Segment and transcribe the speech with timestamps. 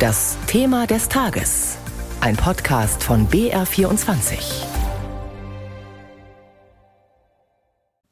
[0.00, 1.76] Das Thema des Tages.
[2.22, 4.64] Ein Podcast von BR24.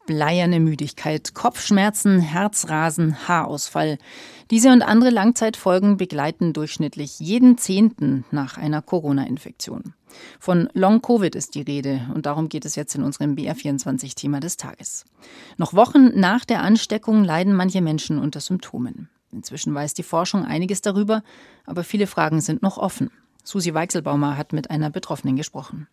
[0.05, 3.97] Bleierne Müdigkeit, Kopfschmerzen, Herzrasen, Haarausfall.
[4.51, 9.95] Diese und andere Langzeitfolgen begleiten durchschnittlich jeden Zehnten nach einer Corona-Infektion.
[10.39, 15.07] Von Long-Covid ist die Rede und darum geht es jetzt in unserem BR24-Thema des Tages.
[15.57, 19.09] Noch Wochen nach der Ansteckung leiden manche Menschen unter Symptomen.
[19.33, 21.23] Inzwischen weiß die Forschung einiges darüber,
[21.67, 23.11] aber viele Fragen sind noch offen.
[23.45, 25.89] Susi Weichselbaumer hat mit einer Betroffenen gesprochen.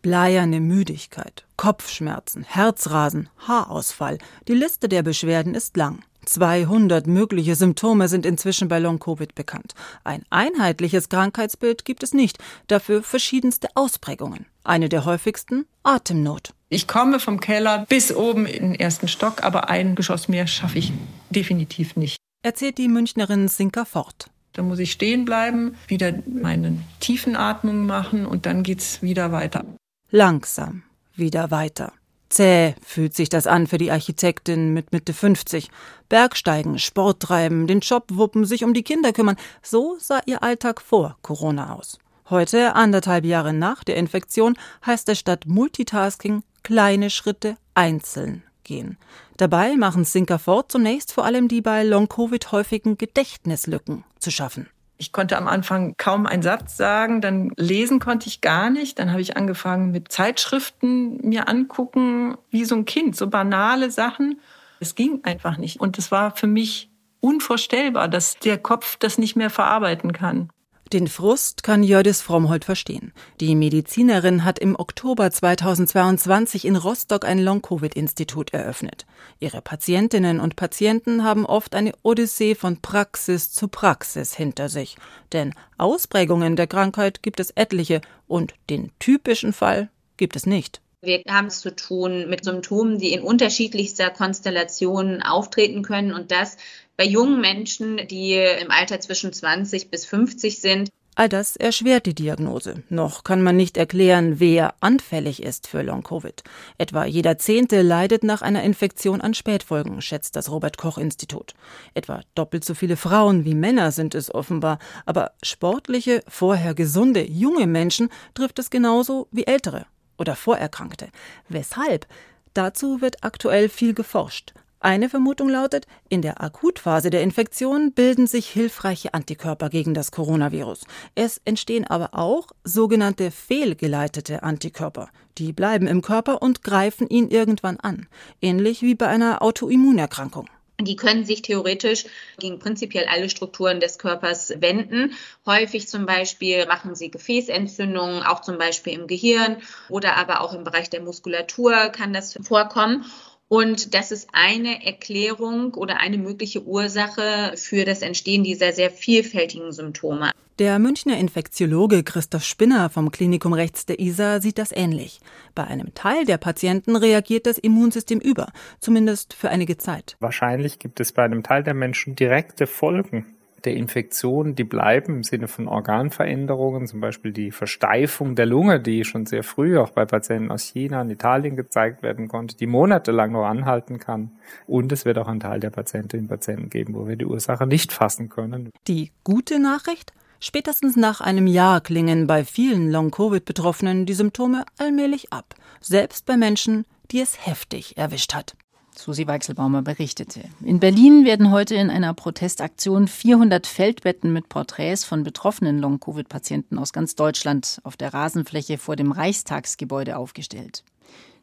[0.00, 4.18] Bleierne Müdigkeit, Kopfschmerzen, Herzrasen, Haarausfall.
[4.46, 6.04] Die Liste der Beschwerden ist lang.
[6.24, 9.74] 200 mögliche Symptome sind inzwischen bei Long-Covid bekannt.
[10.04, 14.46] Ein einheitliches Krankheitsbild gibt es nicht, dafür verschiedenste Ausprägungen.
[14.62, 16.52] Eine der häufigsten Atemnot.
[16.68, 20.78] Ich komme vom Keller bis oben in den ersten Stock, aber ein Geschoss mehr schaffe
[20.78, 20.92] ich
[21.30, 22.18] definitiv nicht.
[22.42, 24.30] Erzählt die Münchnerin Sinka fort.
[24.52, 29.64] Da muss ich stehen bleiben, wieder meine Tiefenatmung machen und dann geht's wieder weiter.
[30.10, 31.92] Langsam wieder weiter.
[32.28, 35.68] Zäh fühlt sich das an für die Architektin mit Mitte 50.
[36.08, 39.36] Bergsteigen, Sport treiben, den Job wuppen, sich um die Kinder kümmern.
[39.62, 41.98] So sah ihr Alltag vor Corona aus.
[42.30, 48.96] Heute, anderthalb Jahre nach der Infektion, heißt es statt Multitasking kleine Schritte einzeln gehen.
[49.36, 54.68] Dabei machen Sinker fort, zunächst vor allem die bei Long-Covid häufigen Gedächtnislücken zu schaffen.
[54.98, 58.98] Ich konnte am Anfang kaum einen Satz sagen, dann lesen konnte ich gar nicht.
[58.98, 64.40] Dann habe ich angefangen mit Zeitschriften mir angucken, wie so ein Kind, so banale Sachen.
[64.80, 65.80] Es ging einfach nicht.
[65.80, 70.50] Und es war für mich unvorstellbar, dass der Kopf das nicht mehr verarbeiten kann.
[70.92, 73.12] Den Frust kann Jördis Frommholt verstehen.
[73.40, 79.04] Die Medizinerin hat im Oktober 2022 in Rostock ein Long-Covid-Institut eröffnet.
[79.38, 84.96] Ihre Patientinnen und Patienten haben oft eine Odyssee von Praxis zu Praxis hinter sich.
[85.34, 90.80] Denn Ausprägungen der Krankheit gibt es etliche und den typischen Fall gibt es nicht.
[91.00, 96.56] Wir haben es zu tun mit Symptomen, die in unterschiedlichster Konstellation auftreten können und das
[96.98, 100.90] bei jungen Menschen, die im Alter zwischen 20 bis 50 sind.
[101.14, 102.82] All das erschwert die Diagnose.
[102.90, 106.44] Noch kann man nicht erklären, wer anfällig ist für Long-Covid.
[106.76, 111.54] Etwa jeder Zehnte leidet nach einer Infektion an Spätfolgen, schätzt das Robert-Koch-Institut.
[111.94, 114.78] Etwa doppelt so viele Frauen wie Männer sind es offenbar.
[115.06, 119.86] Aber sportliche, vorher gesunde, junge Menschen trifft es genauso wie ältere
[120.18, 121.08] oder Vorerkrankte.
[121.48, 122.06] Weshalb?
[122.54, 124.52] Dazu wird aktuell viel geforscht.
[124.80, 130.82] Eine Vermutung lautet, in der Akutphase der Infektion bilden sich hilfreiche Antikörper gegen das Coronavirus.
[131.16, 135.08] Es entstehen aber auch sogenannte fehlgeleitete Antikörper.
[135.36, 138.06] Die bleiben im Körper und greifen ihn irgendwann an,
[138.40, 140.48] ähnlich wie bei einer Autoimmunerkrankung.
[140.80, 142.04] Die können sich theoretisch
[142.38, 145.12] gegen prinzipiell alle Strukturen des Körpers wenden.
[145.44, 149.56] Häufig zum Beispiel machen sie Gefäßentzündungen, auch zum Beispiel im Gehirn
[149.88, 153.04] oder aber auch im Bereich der Muskulatur kann das vorkommen.
[153.48, 159.72] Und das ist eine Erklärung oder eine mögliche Ursache für das Entstehen dieser sehr vielfältigen
[159.72, 160.32] Symptome.
[160.58, 165.20] Der Münchner Infektiologe Christoph Spinner vom Klinikum rechts der ISA sieht das ähnlich.
[165.54, 168.48] Bei einem Teil der Patienten reagiert das Immunsystem über,
[168.80, 170.16] zumindest für einige Zeit.
[170.20, 175.22] Wahrscheinlich gibt es bei einem Teil der Menschen direkte Folgen der Infektion, die bleiben im
[175.24, 180.04] Sinne von Organveränderungen, zum Beispiel die Versteifung der Lunge, die schon sehr früh auch bei
[180.04, 184.32] Patienten aus China und Italien gezeigt werden konnte, die monatelang noch anhalten kann.
[184.66, 187.66] Und es wird auch einen Teil der Patientinnen und Patienten geben, wo wir die Ursache
[187.66, 188.70] nicht fassen können.
[188.86, 190.12] Die gute Nachricht?
[190.40, 196.84] Spätestens nach einem Jahr klingen bei vielen Long-Covid-Betroffenen die Symptome allmählich ab, selbst bei Menschen,
[197.10, 198.54] die es heftig erwischt hat.
[198.98, 200.42] Susi Weichselbaumer berichtete.
[200.60, 206.92] In Berlin werden heute in einer Protestaktion 400 Feldbetten mit Porträts von betroffenen Long-Covid-Patienten aus
[206.92, 210.82] ganz Deutschland auf der Rasenfläche vor dem Reichstagsgebäude aufgestellt.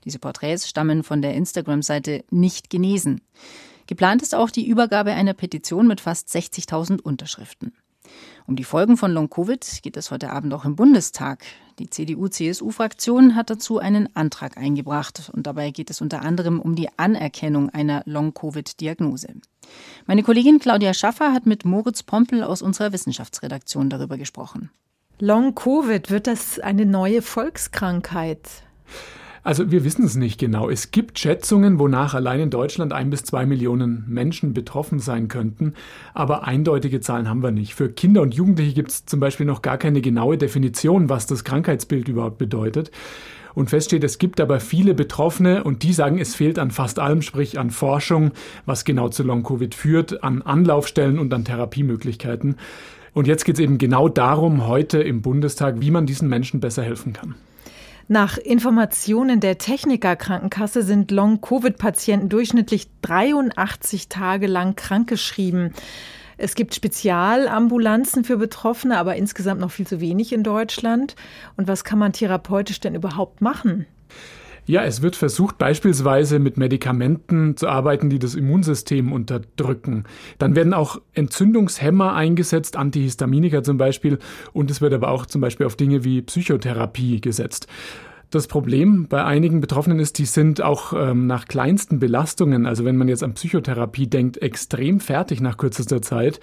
[0.04, 3.22] Diese Porträts stammen von der Instagram-Seite Nicht genesen.
[3.88, 7.74] Geplant ist auch die Übergabe einer Petition mit fast 60.000 Unterschriften.
[8.48, 11.44] Um die Folgen von Long-Covid geht es heute Abend auch im Bundestag.
[11.80, 16.90] Die CDU-CSU-Fraktion hat dazu einen Antrag eingebracht und dabei geht es unter anderem um die
[16.98, 19.34] Anerkennung einer Long-Covid-Diagnose.
[20.06, 24.70] Meine Kollegin Claudia Schaffer hat mit Moritz Pompel aus unserer Wissenschaftsredaktion darüber gesprochen.
[25.20, 28.50] Long-Covid, wird das eine neue Volkskrankheit?
[29.46, 30.72] Also wir wissen es nicht genau.
[30.72, 35.76] Es gibt Schätzungen, wonach allein in Deutschland ein bis zwei Millionen Menschen betroffen sein könnten,
[36.16, 37.76] aber eindeutige Zahlen haben wir nicht.
[37.76, 41.44] Für Kinder und Jugendliche gibt es zum Beispiel noch gar keine genaue Definition, was das
[41.44, 42.90] Krankheitsbild überhaupt bedeutet.
[43.54, 47.22] Und feststeht, es gibt aber viele Betroffene und die sagen, es fehlt an fast allem,
[47.22, 48.32] sprich an Forschung,
[48.66, 52.56] was genau zu Long-Covid führt, an Anlaufstellen und an Therapiemöglichkeiten.
[53.14, 56.82] Und jetzt geht es eben genau darum, heute im Bundestag, wie man diesen Menschen besser
[56.82, 57.36] helfen kann.
[58.08, 65.74] Nach Informationen der Techniker Krankenkasse sind Long-Covid-Patienten durchschnittlich 83 Tage lang krankgeschrieben.
[66.38, 71.16] Es gibt Spezialambulanzen für Betroffene, aber insgesamt noch viel zu wenig in Deutschland.
[71.58, 73.88] Und was kann man therapeutisch denn überhaupt machen?
[74.68, 80.06] Ja, es wird versucht, beispielsweise mit Medikamenten zu arbeiten, die das Immunsystem unterdrücken.
[80.40, 84.18] Dann werden auch Entzündungshemmer eingesetzt, Antihistaminika zum Beispiel,
[84.54, 87.68] und es wird aber auch zum Beispiel auf Dinge wie Psychotherapie gesetzt.
[88.36, 92.98] Das Problem bei einigen Betroffenen ist, die sind auch ähm, nach kleinsten Belastungen, also wenn
[92.98, 96.42] man jetzt an Psychotherapie denkt, extrem fertig nach kürzester Zeit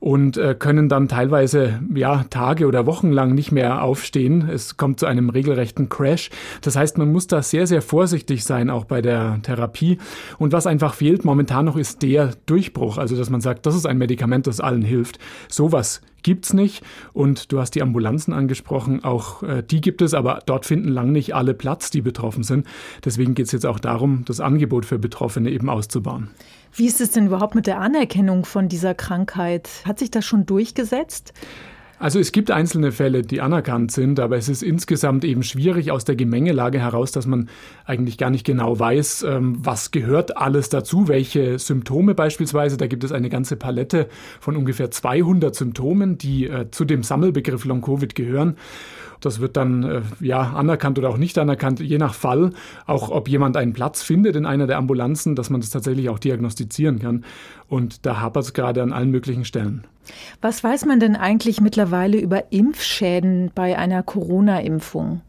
[0.00, 4.48] und äh, können dann teilweise ja Tage oder Wochen lang nicht mehr aufstehen.
[4.48, 6.30] Es kommt zu einem regelrechten Crash.
[6.62, 9.98] Das heißt, man muss da sehr sehr vorsichtig sein auch bei der Therapie.
[10.38, 13.84] Und was einfach fehlt momentan noch ist der Durchbruch, also dass man sagt, das ist
[13.84, 15.18] ein Medikament, das allen hilft.
[15.50, 16.82] Sowas gibt's nicht.
[17.12, 21.12] Und du hast die Ambulanzen angesprochen, auch äh, die gibt es, aber dort finden lang
[21.12, 22.66] nicht alle Platz, die betroffen sind.
[23.04, 26.30] Deswegen geht es jetzt auch darum, das Angebot für Betroffene eben auszubauen.
[26.72, 29.70] Wie ist es denn überhaupt mit der Anerkennung von dieser Krankheit?
[29.84, 31.32] Hat sich das schon durchgesetzt?
[31.98, 36.04] Also es gibt einzelne Fälle, die anerkannt sind, aber es ist insgesamt eben schwierig aus
[36.04, 37.48] der Gemengelage heraus, dass man
[37.84, 42.76] eigentlich gar nicht genau weiß, ähm, was gehört alles dazu, welche Symptome beispielsweise.
[42.76, 44.08] Da gibt es eine ganze Palette
[44.40, 48.56] von ungefähr 200 Symptomen, die äh, zu dem Sammelbegriff Long-Covid gehören.
[49.24, 52.50] Das wird dann äh, ja anerkannt oder auch nicht anerkannt, je nach Fall.
[52.86, 56.18] Auch ob jemand einen Platz findet in einer der Ambulanzen, dass man das tatsächlich auch
[56.18, 57.24] diagnostizieren kann.
[57.68, 59.84] Und da hapert es gerade an allen möglichen Stellen.
[60.40, 65.22] Was weiß man denn eigentlich mittlerweile über Impfschäden bei einer Corona-Impfung?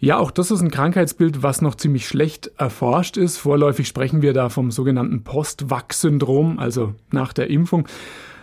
[0.00, 3.38] Ja, auch das ist ein Krankheitsbild, was noch ziemlich schlecht erforscht ist.
[3.38, 7.86] Vorläufig sprechen wir da vom sogenannten Post-Vax-Syndrom, also nach der Impfung.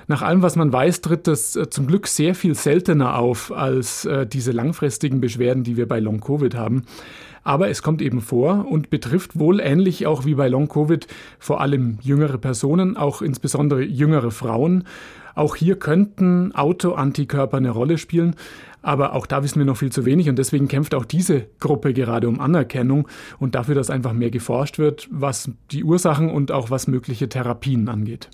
[0.10, 4.06] Nach allem, was man weiß, tritt das äh, zum Glück sehr viel seltener auf als
[4.06, 6.86] äh, diese langfristigen Beschwerden, die wir bei Long-Covid haben.
[7.44, 11.06] Aber es kommt eben vor und betrifft wohl ähnlich auch wie bei Long-Covid
[11.38, 14.86] vor allem jüngere Personen, auch insbesondere jüngere Frauen.
[15.36, 18.36] Auch hier könnten Autoantikörper eine Rolle spielen.
[18.82, 21.94] Aber auch da wissen wir noch viel zu wenig und deswegen kämpft auch diese Gruppe
[21.94, 23.08] gerade um Anerkennung
[23.38, 27.90] und dafür, dass einfach mehr geforscht wird, was die Ursachen und auch was mögliche Therapien
[27.90, 28.30] angeht.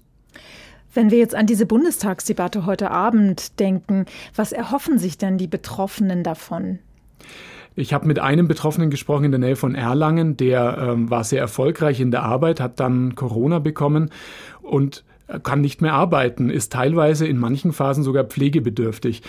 [0.95, 6.24] Wenn wir jetzt an diese Bundestagsdebatte heute Abend denken, was erhoffen sich denn die Betroffenen
[6.24, 6.80] davon?
[7.75, 11.42] Ich habe mit einem Betroffenen gesprochen in der Nähe von Erlangen, der ähm, war sehr
[11.42, 14.09] erfolgreich in der Arbeit, hat dann Corona bekommen
[14.62, 15.03] und
[15.44, 19.22] kann nicht mehr arbeiten, ist teilweise in manchen Phasen sogar pflegebedürftig.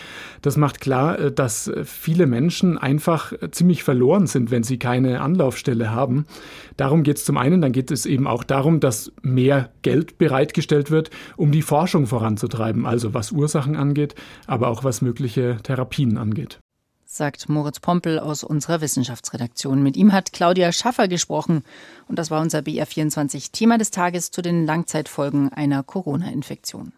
[0.42, 5.90] Das macht klar, äh, dass viele Menschen einfach ziemlich verloren sind, wenn sie keine Anlaufstelle
[5.90, 6.26] haben.
[6.76, 10.90] Darum geht es zum einen, dann geht es eben auch darum, dass mehr Geld bereitgestellt
[10.90, 14.14] wird, um die Forschung voranzutreiben, also was Ursachen angeht,
[14.46, 16.58] aber auch was mögliche Therapien angeht
[17.16, 19.82] sagt Moritz Pompel aus unserer Wissenschaftsredaktion.
[19.82, 21.62] Mit ihm hat Claudia Schaffer gesprochen
[22.08, 26.92] und das war unser BR24 Thema des Tages zu den Langzeitfolgen einer Corona-Infektion.